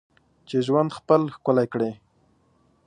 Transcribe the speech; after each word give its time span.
چې 0.47 0.57
ژوند 0.65 0.89
خپل 0.97 1.21
ښکلی 1.35 1.67
کړې. 1.73 1.91